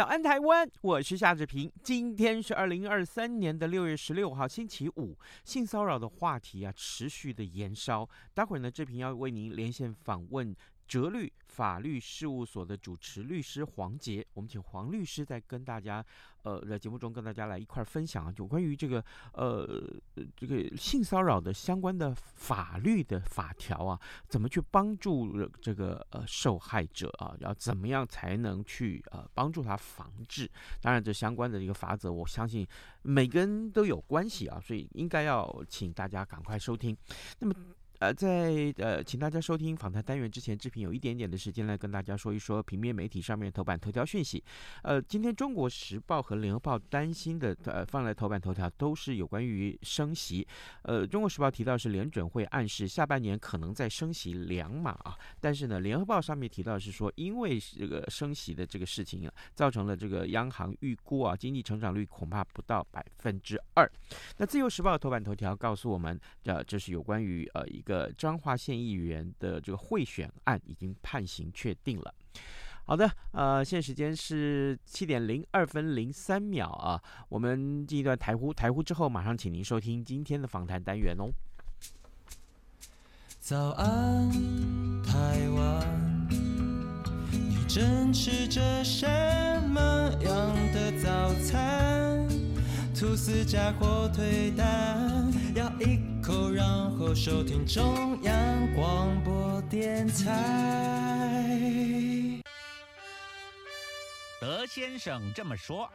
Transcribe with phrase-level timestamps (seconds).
[0.00, 1.70] 早安台湾，我是夏志平。
[1.82, 5.14] 今天是二零二三年的六月十六号，星期五。
[5.44, 8.08] 性骚扰的话题啊，持续的延烧。
[8.32, 10.56] 待会儿呢，志平要为您连线访问。
[10.90, 16.04] 哲律法律事务所的主持律师黄杰，我们请黄律师在跟大家，
[16.42, 19.80] 呃，在节目中跟大家来一块儿分享啊，有关于这个呃
[20.36, 30.50] 这个性骚扰的相关的法律的法条啊，怎么去帮助这个呃受害者啊，要怎么样才能去呃帮助他防治？
[30.80, 32.66] 当然，这相关的一个法则，我相信
[33.02, 36.96] 每个人都有关系啊，所以应该要请大家赶快收听。
[37.38, 37.54] 那么。
[38.00, 44.42] 呃，在呃，请大家收听访谈单元之前，志平有一点点的时间来跟大家说一说平面媒体上面头版头条讯息。
[44.82, 50.48] 呃，今天《中国时报》和《联合报》担心的，呃，放在头版头条都是有关于升息。
[50.84, 63.86] 呃，《中国时报》提到是联准会暗示下半年可能再升息两码啊，但是呢，《联合报》上面提到是说，因为这个升息的这个事情啊，造成了这个央行预估啊，经济成长率恐怕不到百分之二。
[64.38, 67.89] 那《自由时报》头版头条告诉我们，呃，这是有关于呃一个。
[67.90, 72.14] 个彰化县议员的这个贿选案已经判刑确定了。
[72.84, 81.30] 好的，呃，现在时间是七点零二分零三秒啊，我们进一段台呼，台呼之后马上请您收听今天的访谈单元哦。
[83.38, 84.30] 早安，
[85.02, 86.28] 台湾，
[87.30, 89.06] 你正吃着什
[89.68, 89.80] 么
[90.22, 91.99] 样的早餐？
[93.00, 96.68] 吐司加火腿蛋，咬一口，然
[96.98, 100.34] 后收听中央广播电台。
[104.38, 105.90] 德先生这么说。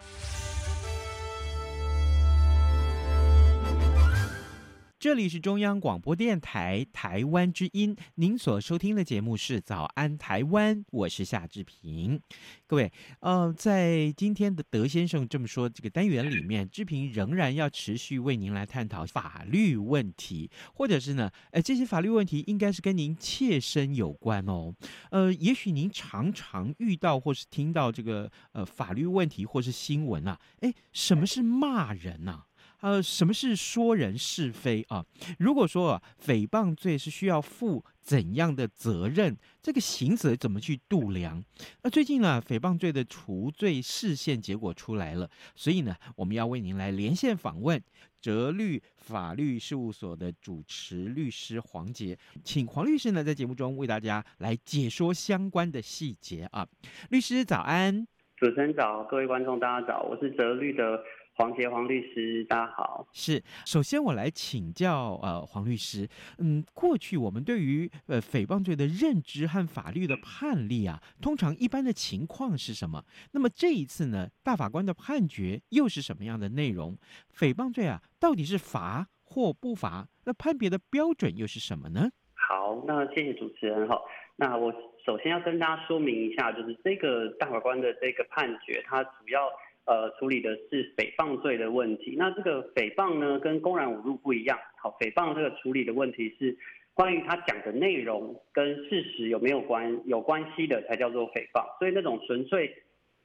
[4.98, 12.20] 这里是中央广播电台台湾之音，您所收听的节目是《早安台湾》，我是夏志平。
[12.66, 24.74] 各位，呃，在今天的德先生这么说这个单元里面，志平仍然要持续为您来探讨法律问题，或者是呢，呃，这些法律问题应该是跟您切身有关哦。
[25.12, 32.46] 呃，也许您常常遇到或是听到这个呃法律问题或是新闻啊，诶，什么是骂人啊？
[32.86, 35.04] 呃，什么是说人是非啊？
[35.40, 39.36] 如果说啊，诽谤罪是需要负怎样的责任？
[39.60, 41.44] 这个刑责怎么去度量？
[41.82, 47.82] 那最近呢，诽谤罪的除罪释宪结果出来了，所以呢，我们要为您来连线访问
[48.22, 56.68] 哲律法律事务所的主持律师黄杰，请黄律师呢在节目中为大家来解说相关的细节啊。
[57.10, 58.06] 律师早安，
[58.38, 61.04] 主持人早，各位观众大家早，我是哲律的。
[61.38, 63.06] 黄杰黄律师，大家好。
[63.12, 66.08] 是，首先我来请教呃黄律师，
[66.38, 73.04] 嗯，过去我们对于呃诽谤罪的认知和法律的判例啊，通常一般的情况是什么？
[73.34, 76.98] 那么这一次呢，大法官的判决又是什么样的内容？
[77.38, 80.08] 诽谤罪啊，到底是罚或不罚？
[80.24, 82.10] 那判别的标准又是什么呢？
[82.34, 84.02] 好，那谢谢主持人哈。
[84.38, 84.72] 那我
[85.06, 89.50] 首先要跟大家说明一下，就是这个大法官的这个判决，它主要。
[89.86, 92.16] 呃，处理的是诽谤罪的问题。
[92.18, 94.58] 那这个诽谤呢，跟公然侮辱不一样。
[94.78, 96.58] 好，诽谤这个处理的问题是
[96.94, 101.64] 关于他讲的内容跟事实有没有关有关系的，才叫做诽谤。
[101.78, 102.76] 所以那种纯粹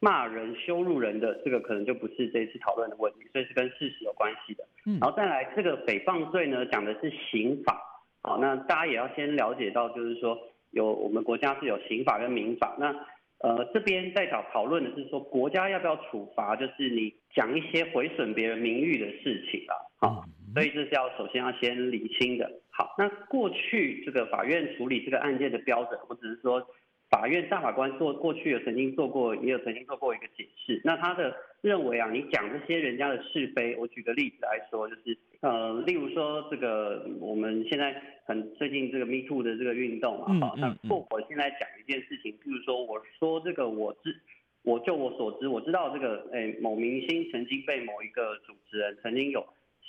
[0.00, 4.64] 骂人、羞辱人的，这个可能就不是这次讨论的问题，所以是跟事实有关系的。
[4.86, 7.80] 嗯，然后再来这个诽谤罪呢，讲的是刑法。
[8.22, 10.38] 好，那大家也要先了解到，就是说
[10.72, 12.76] 有我们国家是有刑法跟民法。
[12.78, 12.94] 那
[13.40, 22.50] 呃，这边在讨讨论的是说，国家要不要处罚，就是你讲一些毁损别人名誉的事情啊，好，所以这是要首先要先理清的。
[22.70, 26.64] 好，那过去这个法院处理这个案件的标准，我只是说。
[27.10, 30.80] 法院大法官做过去有曾经做过，也有曾经做过一个解释。
[30.84, 44.16] 那他的认为啊，你讲这些人家的是非，我举个例子来说，就是呃，例如说这个我们现在很最近这个 Me Too 的这个运动啊，好、嗯，那如果我现在讲一件事情，譬如说我说这个我知，
[44.62, 49.44] 我就我所知，我知道这个哎某明星曾经被某一个主持人曾经有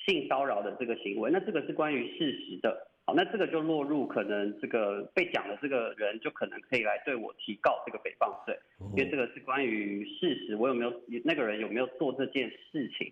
[0.08, 2.88] 性骚扰的这个行为，那这个是关于事实的。
[3.12, 8.58] 好，那这个就落入可能这个被讲的这个人就可能可以来对我提告这个诽谤罪，
[8.96, 10.94] 因为这个是关于事实，我有没有
[11.26, 13.12] 那个人有没有做这件事情。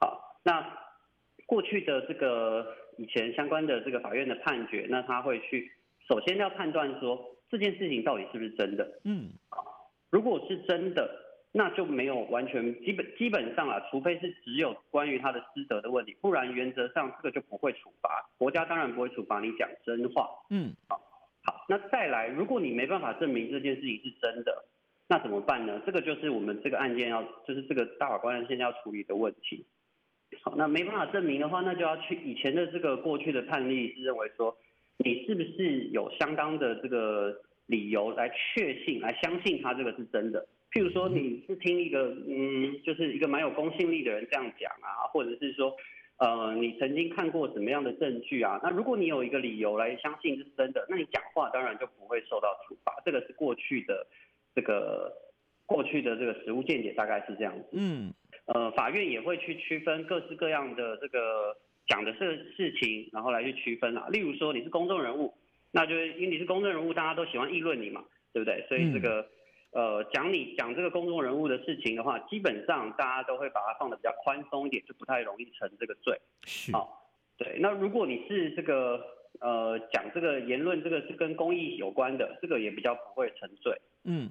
[0.00, 0.66] 好，那
[1.44, 5.70] 过去的这个以前相关的这个法院的判决，那他会去
[6.08, 8.98] 首先要判断说这件事情到底是不是真的。
[9.04, 11.23] 嗯，好，如果是真的。
[11.56, 18.28] 那就没有完全基本基本上啊，除非是只有关于他的师德的问题，不然原则上这个就不会处罚。
[18.36, 20.28] 国家当然不会处罚你讲真话。
[20.50, 21.00] 嗯，好，
[21.44, 24.64] 好，那再来，如果你没办法证明这件事情是真的，
[25.06, 25.80] 那怎么办呢？
[25.86, 29.64] 这个就是我们这个案件要，就是这个大法官现在要处理的问题。
[30.42, 34.56] 好，那没办法证明的话，那就要去以前的这个过去的判例是认为说，
[34.96, 37.32] 你是不是有相当的这个
[37.66, 40.44] 理由来确信、来相信他这个是真的。
[40.74, 45.72] 譬如说你是听一个嗯，就是一个蛮有公信力的人这样讲啊，或者是说，
[46.18, 48.58] 呃，你曾经看过什么样的证据啊？
[48.60, 52.92] 那如果你有一个理由来相信是真的，那你讲话当然就不会受到处罚。
[53.04, 54.04] 这个是过去的
[54.52, 55.12] 这个
[55.64, 57.68] 过去的这个实务见解大概是这样子。
[57.70, 58.12] 嗯，
[58.46, 61.56] 呃，法院也会去区分各式各样的这个
[61.86, 64.08] 讲的事事情，然后来去区分啊。
[64.08, 65.32] 例如说你是公众人物，
[65.70, 68.66] 那就是因为你是公众人物，大家都喜欢议论你嘛，对不对？
[68.66, 69.24] 所以这个。
[69.74, 76.16] 嗯呃，讲你讲这个公众人物的事情的话，基本上大家都会把它放的比较宽松一点，就不太容易成这个罪。
[76.44, 76.88] 是，好、哦，
[77.36, 77.58] 对。
[77.58, 79.04] 那如果你是这个
[79.40, 83.76] 呃讲这个言论，这个是跟公益有关的，这个也比较不会成罪。
[84.04, 84.30] 嗯。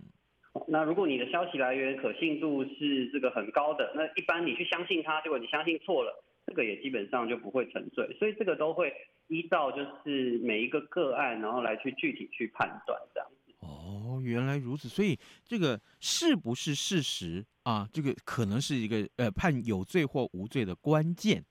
[0.67, 8.07] 那如果你的消息来源可信度是这个很高的，那一般你去相信他，结果你相信错了，这个也基本上就不会成罪。
[8.17, 8.93] 所以这个都会
[9.27, 13.29] 依照就是每一个个案，然后来去具体去判断这样。
[13.73, 17.87] 哦，原来如此，所以这个是不是事实啊？
[17.91, 21.43] 这个可能是一个呃判有罪或无罪的关键。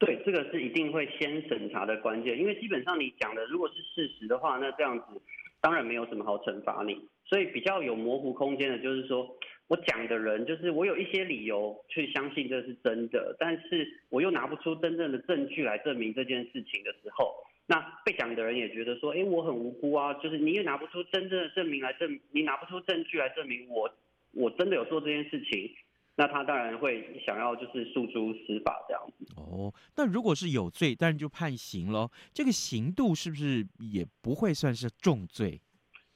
[0.00, 5.22] 对，这个是一定会先审查的关键，因为基本上你讲的如果是事实的话，那这样子
[5.60, 7.08] 当然没有什么好惩罚你。
[7.26, 9.26] 所以比较有模糊空间的，就是说
[9.68, 17.32] 我讲的人，就是我有一些理由去相信这是真的，但是我又拿不出真正的证据来证明这件事情的时候。
[17.66, 23.90] 那被讲的人也觉得说，哎，我很无辜啊，就是你也拿不出真正的证明来证，你拿不出证据来证明我
[24.32, 25.74] 我真的有做这件事情，
[26.14, 29.32] 那他当然会想要就是诉诸司法这样子。
[29.36, 32.10] 哦，那如果是有罪，当然就判刑喽。
[32.34, 35.58] 这个刑度是不是也不会算是重罪？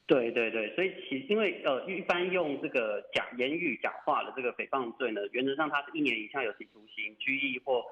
[0.06, 7.82] 对对对，所以其因为呃，一般用这个讲言语讲话的这个诽谤罪呢，原则上它是一年以下有期徒刑、拘役或。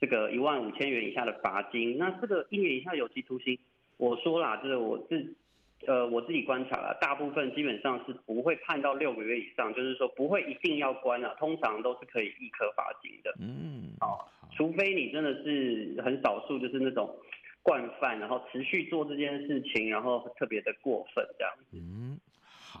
[0.00, 3.58] 这个一万五千元以下的罚金，那这个一年以下有期徒刑，
[3.96, 5.34] 我说啦，就是我自
[5.86, 13.34] 呃我自己观察了，大部分基本上是不会判到六个月以上，就是说不会一定要关啊，通常都是可以一科罚金的。
[13.40, 17.14] 嗯，好，除非你真的是很少数，就是那种
[17.62, 21.52] 惯犯，然后持续做这件事情，然后特别的过分这样。
[21.72, 22.18] 嗯。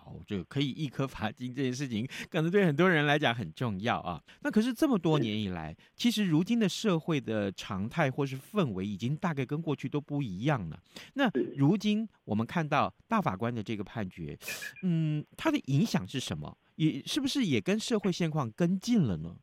[0.04, 4.22] 好，就可以一颗罚金这件事情，可能对很多人来讲很重要啊。
[4.42, 10.78] 那可是这么多年以来，其实如今的社会的常态或是氛围，已经大概跟过去都不一样了。
[11.14, 14.36] 那如今我们看到大法官的这个判决，
[14.82, 16.54] 嗯，它的影响是什么？
[16.76, 19.34] 也是不是也跟社会现况跟进了呢？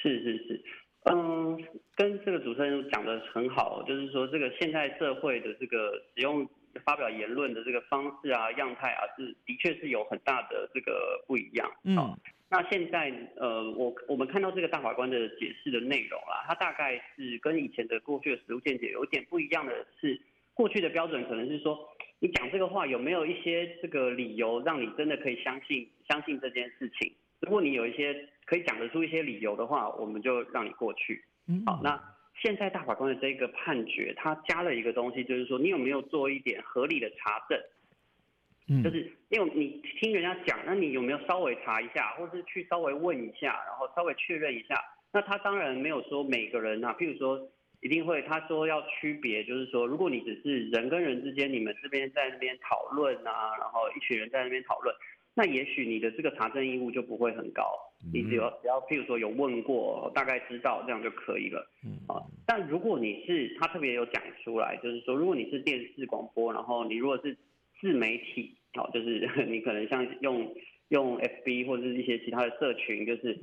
[0.00, 0.64] 是是是，
[1.10, 1.58] 嗯，
[1.96, 6.48] 跟这个主持人讲的很好，就是说这个现代社会的这个使用。
[6.84, 11.70] 发表言论的这个方式啊、样态啊，是的确是有很大的这个不一样。
[11.84, 12.18] 嗯，哦、
[12.50, 20.20] 那现在呃，我我们看到这个大法官的解释的内容啦，它大概是跟以前的过去的实务见解有点不一样的是，
[20.54, 21.78] 过去的标准可能是说，
[22.18, 27.12] 你讲这个话有没有一些这个理由让你真的可以相信相信这件事情？
[27.40, 31.24] 如果你有一些可以讲得出一些理由的话，我们就让你过去。
[31.48, 32.11] 嗯，好，那。
[32.40, 37.60] 现在大法官的这个判决，他加了一个东西，就是说你有没有做一点合理的查证？
[38.68, 44.74] 嗯，就是因为你听人家讲，那你有没有稍微查一下，或是去稍微问一下，然后稍微确认一下？
[45.12, 47.38] 那他当然没有说每个人啊，譬如说
[47.80, 54.94] 一定会，他说要区别，就是说如果你只是人跟人之间，你们这边在那边讨论啊，然后一群人在那边讨论。
[55.34, 57.64] 那也许你的这个查证义务就不会很高，
[58.12, 61.66] 你只要只要譬如说有问过，大概知道这样就可以了。
[61.82, 67.34] 嗯啊，但如果你是他特别有讲出来，就是说如果你是电视广播，然后你如果是
[67.80, 70.54] 自媒体，好，就是 你可能像用
[70.88, 73.38] 用 FB 或者是一些其他的社群，就是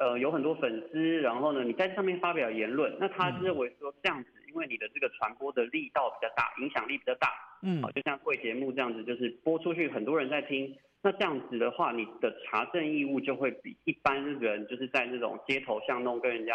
[0.00, 7.28] 呃有很多粉丝，然后呢你在上面发表言论，那他认为说这样子，因为你的这个传播的力道比较大，影响力比较大，
[7.62, 10.74] 嗯，好，就像贵节目这样子，就是播出去很多人在听。
[11.02, 16.52] 那这样子的话，你的查证义务就会比一般人就是在那种街头巷弄跟人家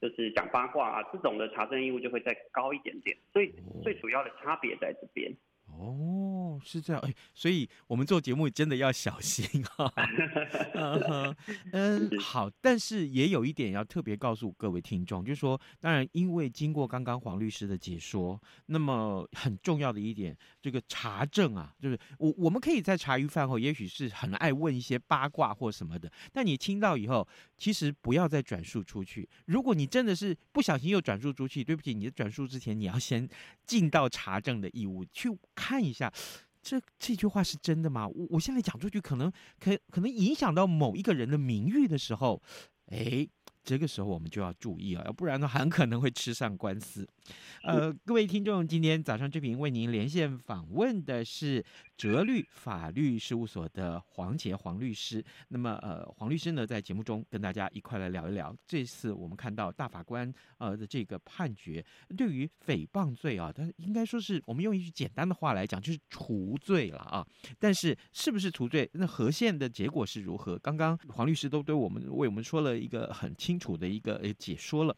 [0.00, 3.16] 就是讲八卦啊这种的查证义务就会再高一点点。
[3.32, 5.30] 所以最主要的差别在这边。
[5.66, 6.21] 哦，
[6.64, 9.44] 是这样，哎，所以我们做节目真的要小心
[9.76, 9.92] 哈。
[10.74, 11.36] 嗯
[11.72, 29.28] 嗯，好，但是也有一点要特别告诉各位听众，就是说，当然，因为经过刚刚黄律师的解说，那么很重要的一点，这个查证啊，就是我我们可以在茶余饭后，也许是很爱问一些八卦或什么的，但你听到以后，其实不要再转述出去。
[29.46, 33.28] 如果你真的是不小心又转述出去，对不起，你的转述之前，你要先
[33.66, 35.28] 尽到查证的义务去。
[35.54, 36.12] 看一下，
[36.62, 38.08] 这这句话是真的吗？
[38.08, 42.40] 我我现在讲出去，可能可可能影响到某一个人的名誉的时候，
[42.86, 43.28] 哎。
[43.64, 47.08] 这个时候我们就要注意啊，要不然呢，很可能会吃上官司。
[47.62, 51.64] 呃，各位听众，今天早上这频为您连线访问的是
[51.96, 55.24] 哲律法律事务所的黄杰黄律师。
[55.48, 61.84] 那么，呃，黄律师呢，在节目中跟大家一块来聊一聊，这次我们看到大法官呃的这个判决，
[62.16, 67.24] 对于诽谤罪啊，他应该说是我们用一句简单的话来讲，就是除罪了啊。
[67.60, 68.90] 但是，是不是除罪？
[68.94, 70.58] 那合宪的结果是如何？
[70.58, 73.52] 刚刚黄律师都对我们为我们说了一个很清。
[73.52, 74.96] 清楚的一个呃解说了，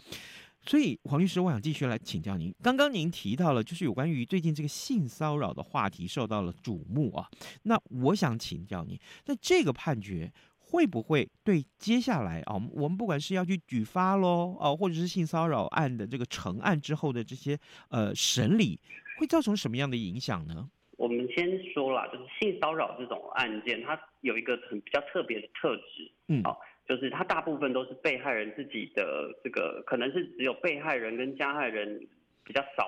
[0.67, 2.55] 所以黄律师，我想继续来请教您。
[2.63, 7.29] 刚刚您提到了，就是有关于最近这个性骚扰的话题受到了瞩目啊。
[7.65, 17.59] 那我想请教您，那这个判决会不会对接下来啊，我们不管是要去举发喽啊，或者是性骚扰案的这个成案之后的这些
[17.91, 18.81] 呃审理，
[19.19, 20.71] 会造成什么样的影响呢？
[20.97, 26.59] 我们先说啦，就是性骚扰这种案件，它有一个很比较特别的特质，嗯，好。
[26.87, 32.07] 就是他大部分都是被害人自己的这个，可能是只有被害人跟加害人
[32.45, 32.87] 比较少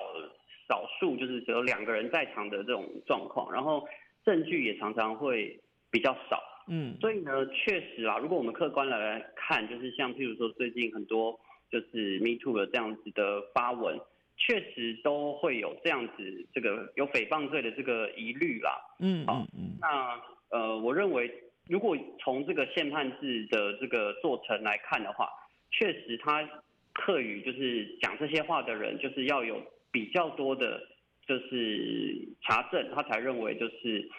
[0.69, 3.87] 少数，就是只有两个人在场的这种状况，然后
[4.23, 6.39] 证据也常常会比较少。
[6.67, 11.39] 嗯，所以呢，确实啊，如果我们客观来来看，就是像譬如说最近很多
[11.71, 13.99] 就是 Me Too 的这样子的发文，
[14.37, 18.79] 确实都会有这样子这个有诽谤罪的这个疑虑啦。
[18.99, 19.43] 嗯，好，
[19.81, 21.31] 那呃，我认为。
[21.69, 25.29] 如果从这个宪判制的这个做成来看的话，
[25.71, 26.47] 确实他
[26.93, 30.81] 课予就是讲这些话的人，就是要有比较多的，
[31.25, 34.09] 就是查证，他才认为就是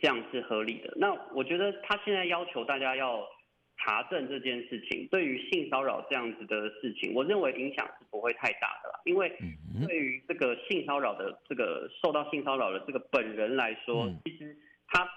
[0.00, 0.92] 这样是合理的。
[0.96, 3.26] 那我觉得他现在要求大家要
[3.78, 9.00] 查证这件事情，对于性骚扰这样子的事情，我认为影响是不会太大的啦。
[9.04, 9.32] 因为
[9.86, 14.56] 对于这个性骚扰的这个受到性骚扰的这个本人来说，其实
[14.88, 15.08] 他。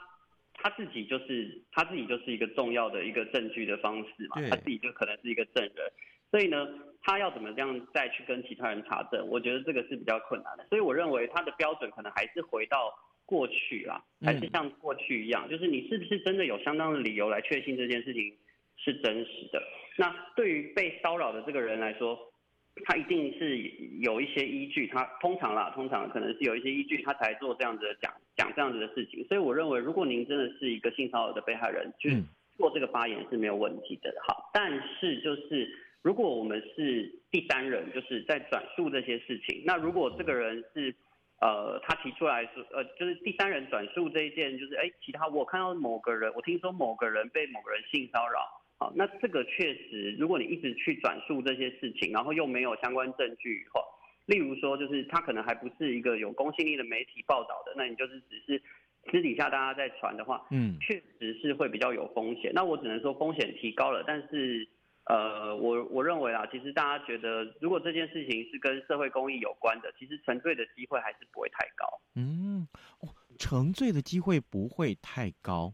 [0.57, 5.91] 他自己就是他自己就是一个重要的一个证据的方式嘛，他自己就可能是一个证人，
[6.29, 6.67] 所以呢，
[7.01, 10.65] 他要怎么样再去跟其他人查证，我觉得这个是比较困难的。
[10.69, 12.93] 所以我认为他的标准可能还是回到
[13.25, 18.35] 过去啦，还是像过去一样，就是你是不是真的有相当的理由来确信这件事情
[18.77, 19.61] 是真实的？
[19.97, 22.26] 那对于被骚扰的这个人来说。
[22.85, 23.57] 他一定是
[23.99, 29.25] 有一些依据，他通常啦，通常可能是有一些依据，他才做这样子的讲讲这样子的事情。
[29.27, 32.23] 所以我认为，如果您真的是一个性骚扰的被害人，去
[32.57, 34.13] 做这个发言是没有问题的。
[34.27, 35.69] 好，但是就是
[36.01, 40.93] 如果我们是第三人，就是在转述这些事情，那如果这个人是
[41.39, 48.56] 呃，他提出来说，呃，就是第三人转述这一件，就是哎，其他我看到某个人，我听说某个人被某个人性骚扰。
[48.79, 53.81] 好，那这个确实，如果你一直去转述这些事情，然后又没有相关证据的话，
[54.27, 58.61] 例如说，就是他可能还不是一个有公信力的媒体报道的，那你就是只是
[59.09, 62.51] 私底下大家在传的话，嗯，确实是会比较有风险。
[62.53, 64.67] 那我只能说风险提高了，但是，
[65.05, 71.87] 呃，我我认为啊，其实大家觉得，如果这件事情是跟社会公益有关的，其实成罪的机会还是不会太高。
[72.13, 72.67] 嗯，
[72.99, 75.73] 哦，成罪的机会不会太高。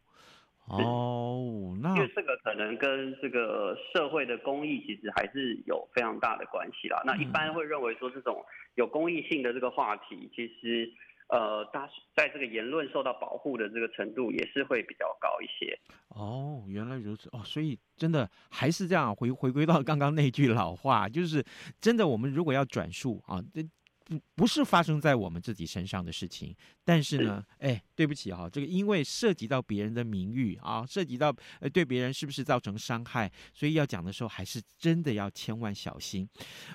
[0.81, 7.01] 哦，那因为这个可能跟这个社会的公益其实还是有非常大的关系啦。
[7.05, 8.43] 那一般会认为说，这种
[8.75, 10.91] 有公益性的这个话题，其实
[11.29, 15.77] 呃，它在这个言论受到保护的这个程度也是会比较高一些。
[16.09, 21.43] 哦，原来如此哦，所以真的还是这样，回回归到刚刚那句老话，就是
[21.79, 23.61] 真的，我们如果要转述啊，这。
[24.05, 36.27] 不不是发生在我们自己身上的事情，但是呢， 哎，对不起哈，这个因为涉及到别人的名誉啊，涉及到呃对别人是不是造成伤害，所以要讲的时候还是真的要千万小心，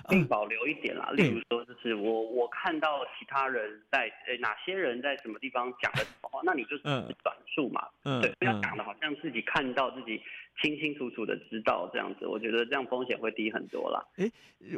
[0.09, 1.11] 并保留一点啦。
[1.11, 6.83] 例如说，就是我我看到其他人在呃哪些人在什么地方讲的什么话，那你就 是
[7.23, 10.21] 转述嘛，嗯，对，不要讲的好像自己看到自己。
[10.61, 14.05] 清清楚楚的知道这样子，我觉得这样风险会低很多啦。
[14.17, 14.29] 哎，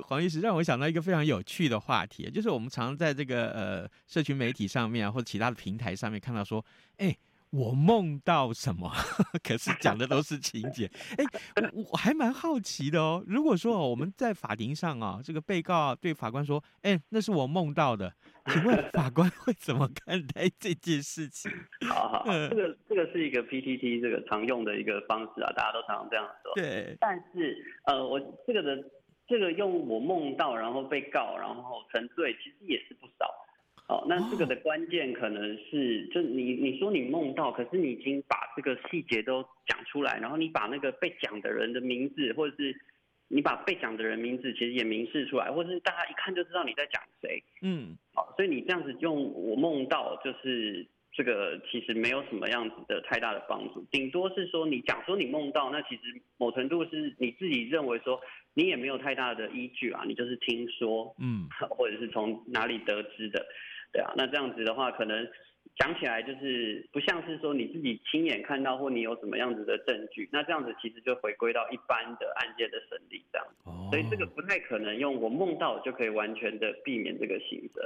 [0.03, 6.63] 黄医师让我想到一个非常有趣的话题，就是我们常在这个呃社群媒体上面啊，或者其他的平台上面看到说，
[6.97, 7.15] 哎，
[7.51, 8.89] 我梦到什么，
[9.43, 10.89] 可是讲的都是情节。
[11.17, 13.24] 哎、欸，我我还蛮好奇的哦。
[13.27, 18.12] 如果说我们在法庭上啊，这个被告对法官说：“哎、欸，那是我梦到的。
[18.48, 21.51] ”请问法官会怎么看待这件事情？
[21.88, 26.53] 好好，这个这个是一个 PTT 这个常用的一个方式啊，大家都常常这样说。
[26.55, 28.81] 对，但是呃，我这个的
[29.27, 33.29] 这个用我梦到，然后被告，然后成罪，其实也是不少。
[33.91, 42.74] 哦，那这个的关键可能是，就你你说你梦到，可是你已经把这个细节都讲出来，然后你把那个被讲的人的名字，或者是
[43.27, 47.43] 你把被讲的人名字其实也明示出来，或者是大家一看就知道你在讲谁。
[47.62, 56.01] 嗯，好，所以你这样子用我梦到，就是这个其实没有什么样子的太大的帮助，顶多是说你讲说你梦到，那其实
[56.38, 58.21] 某程度是你自己认为说
[58.53, 63.45] 你也没有太大的依据啊，你就是听说，嗯，或者是从哪里得知的。
[63.91, 65.27] 对啊，那这样子的话，可能
[65.75, 77.81] 讲起来就是不像是说你自己亲眼看到或你有什么样子的证据，那这样子其实就回归到一般的案件的审理这样，哦，所以这个不太可能用我梦到就可以完全的避免这个刑责。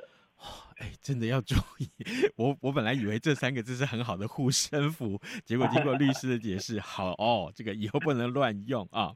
[0.77, 1.89] 哎，真的要注意！
[2.36, 9.15] 我我本来以为这三个字是很好的护身符，结果经过律师的解释，好哦，这个以后不能乱用啊。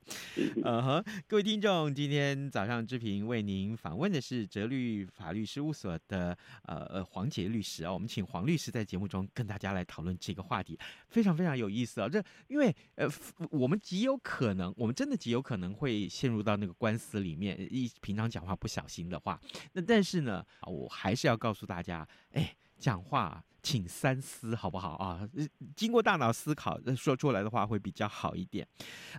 [0.64, 12.08] 嗯哼，各位听众，今天早上志平为您访问的是哲律法律事务所的呃呃黄杰律师啊，我们请黄律师在节目中跟大家来讨论这个话题，非常非常有意思啊。
[12.08, 13.06] 这因为呃
[13.52, 19.38] 我们极有可能，我们真的极有可能会陷入到那个官司里面，一平常讲话不小心的话，
[19.74, 21.09] 那但是呢，我还。
[21.10, 25.28] 还是要告诉大家，哎，讲话请三思，好不好啊？
[25.76, 28.68] 经过大脑思考，说出来的话会比较好一点。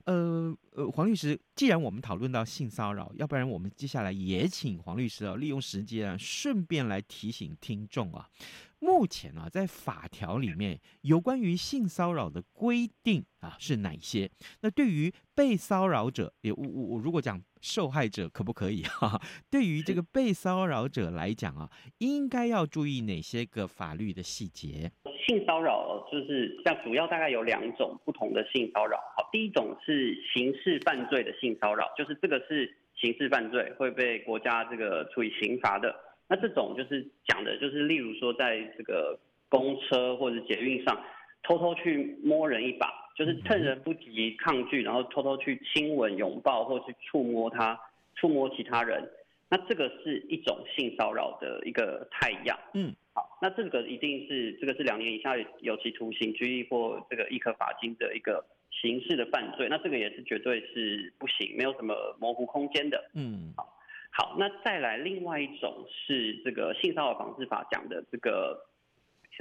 [0.04, 8.30] 呃呃，黄律师，既然我们讨论到性骚扰，要不然我们接下来也请黄律师啊，利用时间啊，顺便来提醒听众啊。
[8.78, 14.30] 目前啊，在法条里面有关于性骚扰的规定啊是哪些？
[14.60, 19.20] 那对于被骚扰者，也我我我如果讲受害者可不可以哈、啊？
[19.50, 21.68] 对于这个被骚扰者来讲啊，
[21.98, 24.90] 应该要注意哪些个法律的细节？
[25.26, 28.98] 性骚扰就是像主要大概有两种不同的性骚扰。
[29.16, 35.94] 好，第一种是刑事犯罪的性骚扰，就是这个是刑事犯罪会被国家这个处以刑罚的。
[36.28, 39.18] 那这种就是讲的，就是例如说，在这个
[39.48, 40.96] 公车或者捷运上，
[41.42, 47.78] 偷偷去摸人一把，就是趁人不及抗拒，然后偷偷去亲吻、拥抱或去触摸他、
[48.16, 49.08] 触摸其他人。
[49.48, 52.56] 那这个是一种性骚扰的一个太阳。
[52.74, 59.66] 嗯，好，那这个一定是这个是两年以下有期徒刑、拘役或这个一科罚金的一个刑事的犯罪。
[59.68, 63.10] 那这个也是绝对是不行，没有什么模糊空间的。
[63.14, 63.76] 嗯，好。
[64.12, 68.60] 好，那再来另外一种是这个性骚扰防治法讲的这个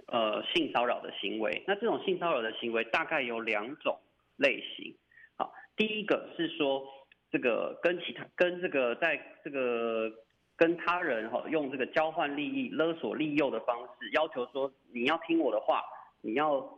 [0.07, 1.63] 呃性骚扰的行为。
[1.67, 3.97] 那这种性骚扰的行为大概有两种
[4.37, 4.95] 类型。
[5.37, 6.85] 好，第一个是说
[7.31, 10.11] 这个跟其他跟这个在这个
[10.55, 15.83] 跟他人哈用这个交换利益、勒索利诱的方式，要求说你要听我的话，
[16.21, 16.77] 你要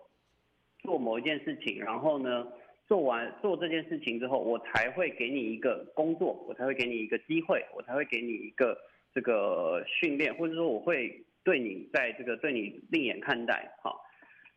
[0.80, 2.48] 做某一件事情，然后呢，
[2.88, 8.78] 做完做这件事情之后，我才会给你一个工作，我才会给你一个机会，我才会给你一个
[9.14, 13.72] 这个训练，或者说我会对你在这个对你另眼看待。
[13.82, 14.04] 好，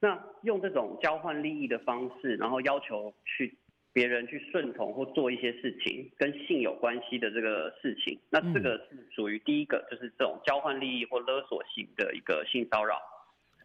[0.00, 3.56] 那用这种交换利益的方式，然后要求去
[3.92, 13.00] 别人去顺从或做一些事情跟性有关系的这个事情，那这个是属于第一个，就是这种交换利益或勒索性的一个性骚扰。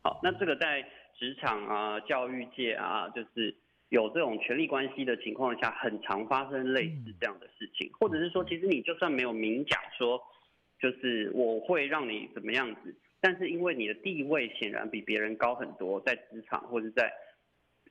[0.04, 0.86] 好，那这个在
[1.18, 3.56] 职场啊、教育界啊，就是。
[3.90, 10.22] 有这种权力关系的情况下，很常发生类似这样的事情，或者是说，其实你就算没有明讲说，
[10.80, 17.12] 就是我会让你怎么样子，但是因为你的地位显然比别人高很多，在职场或者在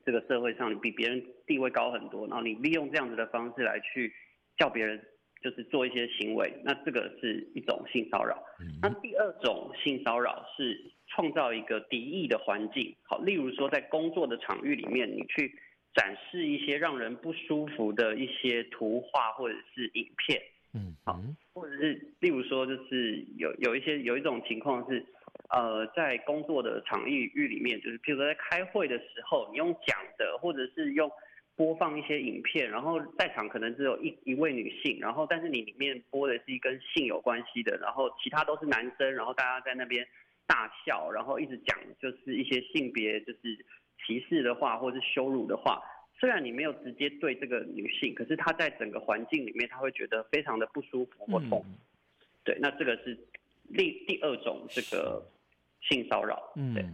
[0.05, 4.13] 这个社会上，你比别人地位高很多，然后你利用这样子的方式来去
[4.57, 5.01] 叫别人
[5.43, 8.43] 就是做一些行为，那这个是一种性骚扰。
[8.83, 15.59] 那第二种性骚扰是创造一个敌意的环境，好，例如说在工作的场域里面，你去。
[15.95, 20.41] 展示一些让人不舒服的一些图画或者是影片，
[20.75, 21.21] 嗯，好，
[21.55, 25.05] 或者是例如说，就是有有一些有一种情况是，
[25.49, 31.11] 呃，在工作的场域域里面，就是譬如说在开会的时候，你用讲的，或者是用
[31.57, 40.07] 播放一些影片，然后在场可能只有一一位女性，然后但是你里面播的是一跟性有关系的，然后其他都是男生，然后大家在那边
[40.47, 43.65] 大笑，然后一直讲就是一些性别就是。
[44.07, 45.83] 歧视的话，或是羞辱的话，
[46.19, 51.63] 虽然你没有直接对这个女性，可是她在整个环境里面，她会觉得非常的不舒服或痛。
[51.67, 51.75] 嗯、
[52.45, 53.15] 对，那这个是
[53.77, 55.23] 第第二种这个
[55.89, 56.53] 性骚扰。
[56.57, 56.85] 嗯，对。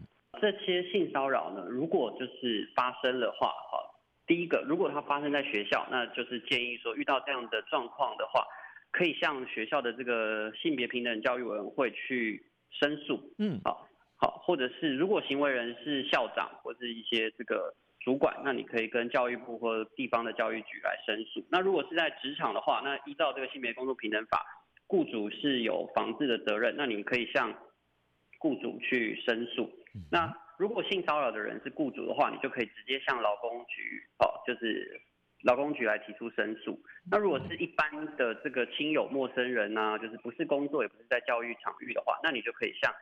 [0.40, 3.78] 这些性骚扰呢，如果就是发生的话，哈，
[4.26, 8.44] 第一个，如果它发生在学校，那就是建议说，遇到这样的状况的话，
[8.90, 13.20] 可以向学校的这个性别平等教育委员会去申诉。
[13.38, 21.46] 嗯，好，好，或者是如果行为人是校长或是一些这个主管，那你可以跟教育部或地方的教育局来申诉。
[21.48, 24.44] 那如果是在职场的话，那依照这个性别工作平等法，
[24.88, 27.54] 雇主是有防治的责任，那你可以向
[28.44, 29.70] 雇主去申诉。
[30.10, 35.00] 那如果性骚扰的人是雇主的话，你就可以直接向劳工局，哦，就是
[35.44, 36.78] 劳工局来提出申诉。
[37.10, 42.92] 那如果是一般的这个亲友、陌生人啊，就是不是工作，也不是在教育场域的话，那你就可以向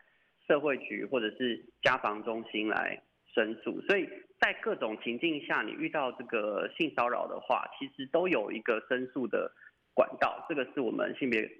[0.46, 3.02] 社会局或者是家防中心来
[3.34, 3.80] 申诉。
[3.88, 4.08] 所以
[4.40, 9.50] 在各种情境下，你遇到这个性骚扰的话，其实都有一个申诉的
[9.92, 10.46] 管道。
[10.48, 11.50] 这个是我们性别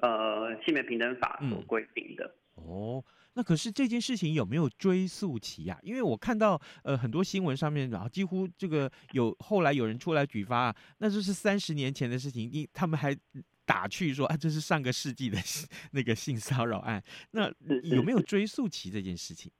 [0.00, 2.24] 呃性别平等法所规定的。
[2.24, 3.04] 嗯、哦。
[3.36, 5.82] 那可是这件事情有没有追溯期呀、啊？
[5.82, 13.16] 因为我看到呃很多新闻上面，然后几乎这个有后来有人出来举发、啊，那就是三十年前的事情，你他们还
[13.64, 15.36] 打趣说啊，这是上个世纪的
[15.90, 17.02] 那个性骚扰案。
[17.32, 19.50] 那有没有追溯期这件事情？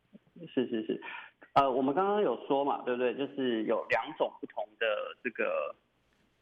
[0.54, 1.02] 是是是，
[1.54, 3.14] 呃，我们刚刚有说嘛，对不对？
[3.16, 4.86] 就是有两种不同的
[5.22, 5.74] 这个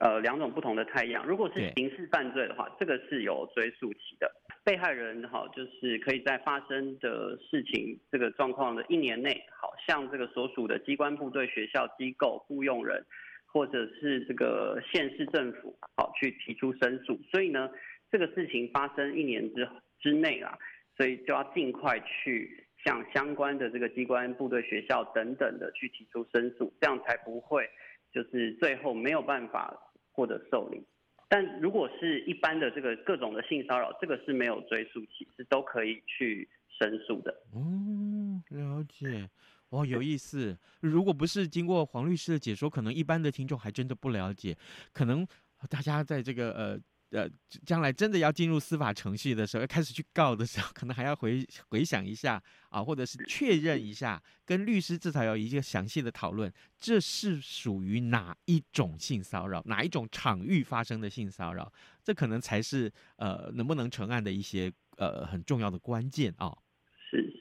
[0.03, 1.25] 呃两种不同的太阳。
[1.25, 4.29] 如果是刑事犯罪的话，这个是有追溯期的。
[4.65, 13.05] 被害人哈，就是可以在发生的事情这个状况的一年内，好向这个所属的机关、部队、学校、机构、雇用人，
[13.47, 17.19] 或者是这个县市政府，好去提出申诉。
[17.31, 17.71] 所以呢，
[18.11, 19.69] 这个事情发生一年之
[20.01, 20.59] 之内啊，
[20.97, 27.69] 所以就要尽快去向相关的这个机关、部队、学校等等的去提出申诉，这样才不会
[28.13, 29.77] 就是最后没有办法
[30.13, 30.85] 或者受理。
[31.29, 36.49] 但如果是一般的这个各种的性骚扰，这个是没有追诉期，是都可以去
[36.79, 37.35] 申诉的。
[37.55, 39.29] 嗯，了解。
[39.71, 40.57] 哦，有意思。
[40.81, 44.57] 如果不是经过黄律师的解说，可能一般的听众还真的不了解。
[44.93, 45.27] 可能
[45.69, 46.81] 大家在这个呃。
[47.13, 47.29] 呃，
[47.67, 61.71] 将来真的要进入司法程序的时候，要开始去告的时候， 可能还要回回想一下啊，或者是确认一下，跟律师至少要一个详细的讨论，这是属于哪一种性骚扰，哪一种场域发生的性骚扰，
[62.03, 66.57] 这可能才是呃能不能成案的一些呃很重要的关键啊。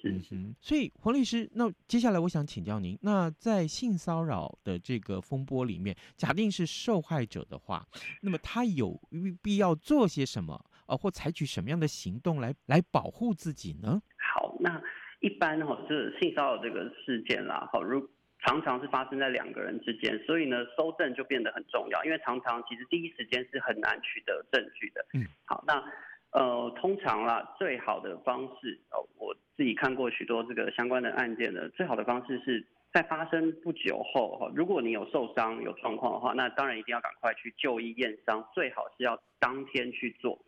[0.01, 7.85] 是是是，所以黄律师，那接下来我想请教您，那在性骚扰的这个风波里面，假定是受害者的话，
[8.21, 8.99] 那么他有
[9.43, 14.01] 必要做些什么，呃，或采取什么样的行动来来保护自己呢？
[14.33, 14.81] 好，那
[15.19, 18.09] 一般哈，就是性骚扰这个事件啦，好，如
[18.43, 25.05] 常常是发生在两个人之间，所以呢，搜证就变得很重要，因为常常其实第一时间是很难取得证据的。
[25.13, 25.83] 嗯，好，那。
[26.31, 40.39] 呃，通常啦，最好的方式，呃，我自己看过许多这个相关的案件的，最好的方式是在发生不久后，哈，如果你有受伤、有状况的话，那当然一定要赶快去就医验伤，最好是要当天去做。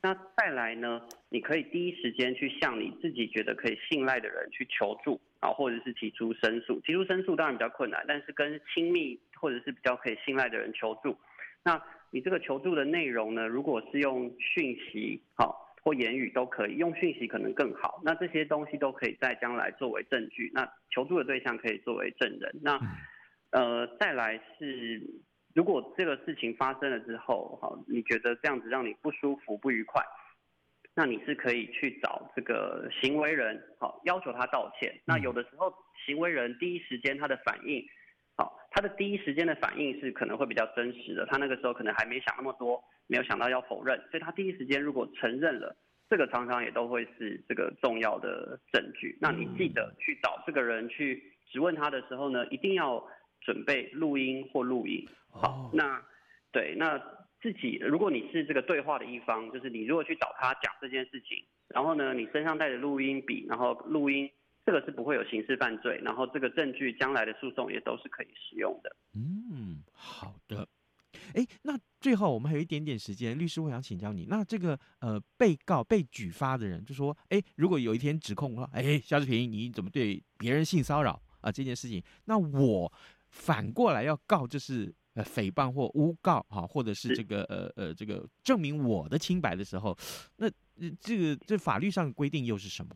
[0.00, 6.78] 那再来呢，你可以第一时间去向你自己觉得可以信赖的人去求助啊，或者是提出申诉。
[6.80, 11.18] 提出申诉当然比较困难，但是跟亲密或者是比较可以信赖的人求助，
[11.64, 11.82] 那。
[12.14, 18.00] 你这个求助的内容呢，如果是用讯息好或言语都可以，用讯息可能更好。
[18.04, 20.48] 那这些东西都可以在将来作为证据。
[20.54, 22.54] 那求助的对象可以作为证人。
[22.62, 22.78] 那
[23.50, 25.02] 呃，再来是，
[25.56, 30.00] 如果这个事情发生了之后，好，你觉得这样子让你不舒服、不愉快，
[30.94, 34.94] 那你是可以去找这个行为人，好，要求他道歉。
[35.04, 35.74] 那有的时候
[36.06, 37.84] 行为人第一时间他的反应。
[38.36, 45.76] 好，他的第一时间的反应是可能会比较真实的，他那个时候可能还没想那么多，没有想到要否认，所以他第一时间如果承认了，
[46.10, 49.16] 这个常常也都会是这个重要的证据。
[49.20, 53.06] 那你记得去找这个人去质问他的时候呢，一定要
[53.40, 55.06] 准备录音或录影。
[55.30, 56.02] 好，那
[56.50, 56.98] 对，那
[57.40, 64.28] 自己如果你是这个对话的一方，就是你如果去找他讲这件事情，然后呢，你身上带着录音笔，然后录音。
[64.66, 68.96] 这个是不会有刑事犯罪，然后这个证据将来的诉讼也都是可以使用的。
[69.14, 70.66] 嗯，好的。
[71.34, 82.92] 哎，那最后我们还有一点点时间，律师，我想请教你，那这个呃被告被举发的人就说，哎，如果有一天指控说，哎，肖志平你怎么对别人性骚扰啊、呃、这件事情，那我
[83.30, 89.96] 反过来要告，就是呃诽谤或诬告哈、啊，或者是这个呃呃这个证明我的清白的时候，
[90.36, 90.50] 那
[91.00, 92.94] 这个这法律上规定又是什么？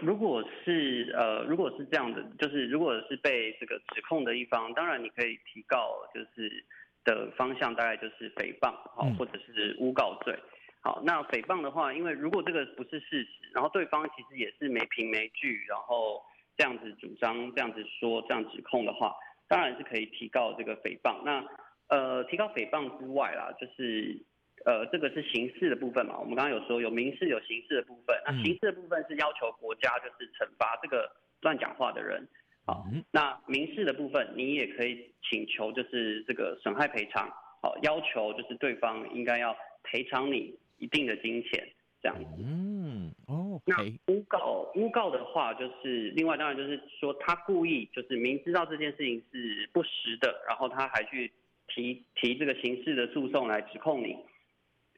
[0.00, 6.64] 如果是呃，如果是这样的，就是如果是被这个指控的一方，当然你可以提告，就是
[7.04, 10.38] 的方向大概就是诽谤，好，或者是诬告罪。
[10.82, 16.22] 好，那诽谤的话，因为如果这个不是事实，然后对方其实也是没凭没据，然后
[16.56, 19.14] 这样子主张、这样子说、这样指控的话，
[19.48, 21.22] 当然是可以提告这个诽谤。
[21.24, 21.44] 那
[21.88, 24.16] 呃，提告诽谤之外啦，就是
[24.64, 26.18] 呃，这个是刑事的部分嘛。
[26.18, 31.10] 我们刚刚有说有民事有刑事的部分，那刑事的部分是要求国家就是惩罚这个
[31.42, 32.26] 乱讲话的人。
[32.66, 37.28] 好，那民事的部分你也可以请求就是这个损害赔偿，
[37.62, 40.58] 好，要求就是对方应该要赔偿你。
[40.80, 41.68] 一定的金钱
[42.00, 51.30] 这样子，嗯，哦，那诬告诬告的话，就是另外当然就是说他故意就是明知道这件事情是不实的，然后他还去
[51.68, 54.16] 提提这个刑事的诉讼来指控你。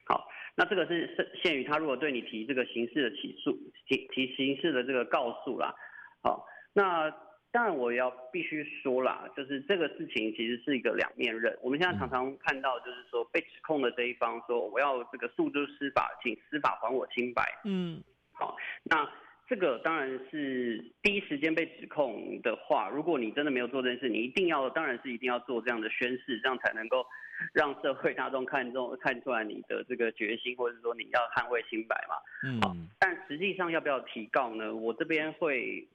[0.05, 5.73] 好，那这个是限于他如果对你提这个刑事的起诉，提提刑事的这个告诉啦。
[6.21, 7.13] 好，那。
[7.53, 11.55] 当然，我要必须说啦，就是这个事情其实是一个两面刃。
[11.61, 17.43] 我们现在常常看到，就是说被指控的这一方说，我要这个诉诸司法，请司法还我清白。
[17.63, 19.07] 嗯，好，那
[19.47, 27.05] 这个当然是第一时间被指控的话，如果你真的没有做这件事，你一定要，当然是一定要做这样的宣誓，这样才能够
[27.51, 32.15] 让社会大众看中看出来你的这个决心，或者说你要捍卫清白嘛。
[32.43, 34.73] 嗯，好，但实际上要不要提告呢？
[34.73, 35.85] 我这边会。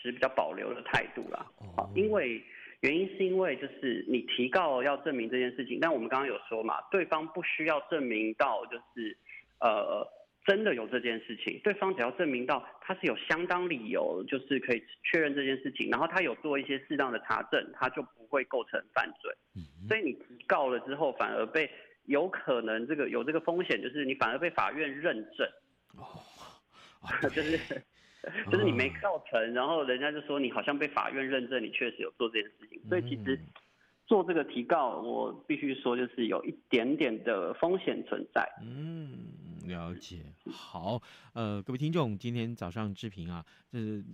[0.00, 1.46] 持比较保留的态度啦，
[1.94, 2.42] 因为
[2.80, 9.16] 原因是因为就是你提告要证明这件事情，但我们刚刚有说嘛，对方不需要证明到就是
[9.60, 10.04] 呃
[10.44, 19.30] 真的有这件事情，对方只要证明到他是有相当理由，就是可以确认这件事情，然后他有做一些适当的查证，他就不会构成犯罪。
[19.86, 21.70] 所以你提告了之后，反而被
[22.06, 25.48] 有可能这个有这个风险，就是你反而被法院认证，
[27.30, 27.60] 就是。
[28.52, 32.80] 就是你没告成，然后人家就说你好像被法院认证，你确实有做这件事情。
[32.88, 33.36] 所以其实
[34.06, 38.48] 做这个提告，我必须说就是有一点点的风险存在。
[38.62, 39.41] 嗯。
[39.66, 41.00] 了解，好，
[41.32, 44.04] 呃，各位听众，今天早上志平啊，就是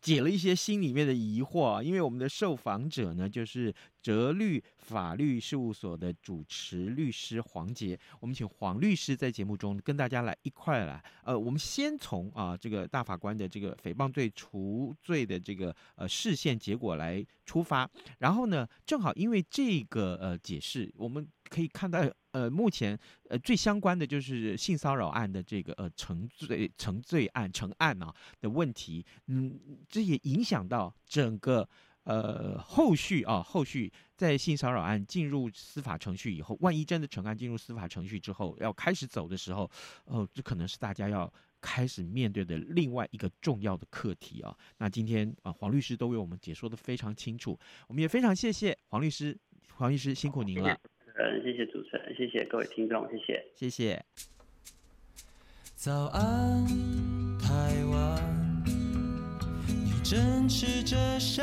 [0.00, 3.74] 解了一些心里面的疑惑啊，因为我们的受访者呢，就是
[4.06, 21.26] 哲律法律事务所的主持律师黄杰，我们请黄律师在节目中跟大家来一块来，呃，我们先从啊这个大法官的这个诽谤罪除罪的这个呃释宪结果来出发，然后呢，正好因为这个呃解释，我们。
[21.48, 22.00] 可以看到，
[22.32, 29.56] 呃，目前呃最相关的就是性骚扰案的这个呃成罪成罪案成案啊的问题，嗯，
[29.88, 31.68] 这也影响到整个
[32.06, 39.64] 呃后续啊后续在性骚扰案进入司法程序以后，万一真的成案进入司法程序之后，要开始走的时候，
[40.04, 44.56] 哦、呃，这可能是大家要开始面对的另外一个重要的课题啊。
[44.78, 49.36] 那今天啊黄律师都为我们解说的非常清楚，我们也非常谢谢黄律师，
[49.74, 50.78] 黄律师辛苦您了。
[51.18, 54.04] 嗯，谢谢主持人，谢谢各位听众，谢谢，谢谢。
[55.74, 56.64] 早安，
[57.38, 58.64] 台湾，
[59.66, 61.42] 你正吃着什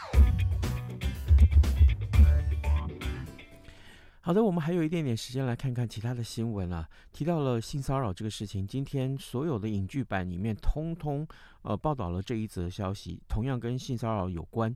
[4.23, 6.87] 好的，我们还有一点点时间来看看其他的新闻啊。
[7.11, 11.27] 提到了性骚扰这个事情，今天所有的影剧版里面通通
[11.63, 14.73] 呃报道了这一则消息，同样跟性骚扰有关。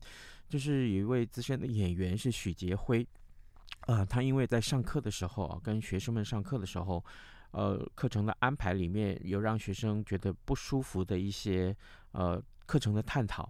[0.50, 3.08] 就是有一位资深的演员是许杰辉，
[3.86, 7.06] 呃，他因为在上课的时候啊，跟学生们上课的时候，
[7.52, 11.76] 呃，课程的安排里面有让学生觉得不舒服的一些
[12.14, 12.42] 呃。
[12.68, 13.48] 课程的探讨，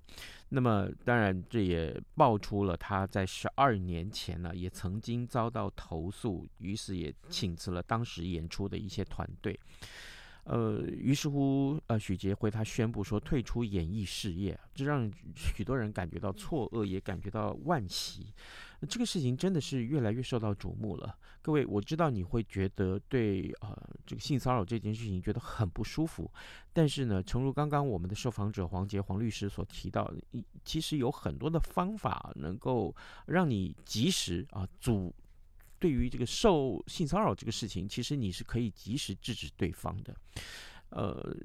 [0.49, 9.59] 那么当然这也爆出了他在十二年前呢，也曾经遭到投诉，于是也请辞了当时演出的一些团队。
[10.43, 18.27] 呃，于是乎，呃，许杰辉他宣布说退出演艺事业，这让许多人感觉到错愕，也感觉到惋惜。
[18.85, 21.17] 这个事情真的是越来越受到瞩目了。
[21.41, 26.31] 各位，我知道你会觉得对呃这个性骚扰这件事情觉得很不舒服，
[26.73, 30.11] 但是呢，诚如刚刚我们的受访者黄杰黄律师所提到，
[30.63, 32.95] 其实有很多的方法能够
[33.27, 35.13] 让你及时啊阻。
[35.77, 40.15] 对于这个受性骚扰这个事情，其实你是可以及时制止对方的。
[40.89, 41.35] 呃，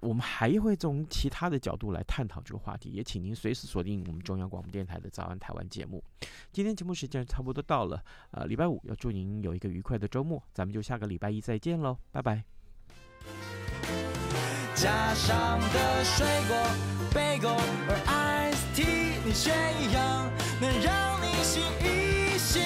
[0.00, 6.02] 我们还会从其他的角度来探讨这个话题，也请您随时锁定我们中央广播电台的《早安台湾》节目。
[6.52, 12.44] 今天节目时间差不多到了，呃，礼拜五要祝您有一个愉快的周末，咱们就下个礼拜一再见喽，拜拜。
[14.74, 16.56] 加上的水果
[17.12, 17.56] ，Bagel
[17.86, 20.30] 或 Iced Tea，你选一样，
[20.60, 22.62] 能让你醒一醒。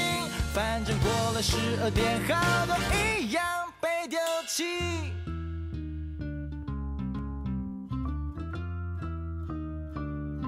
[0.52, 1.32] 反正过。
[1.32, 3.42] 了十二点，好多一样
[3.80, 5.21] 被丢弃。